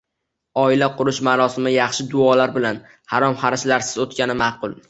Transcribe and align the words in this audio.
Oila 0.61 0.87
qurish 1.01 1.19
marosimi 1.27 1.75
yaxshi 1.75 2.07
duolar 2.15 2.57
bilan, 2.57 2.83
harom-xarishlarsiz 3.15 4.05
o‘tgani 4.07 4.43
ma’qul. 4.45 4.79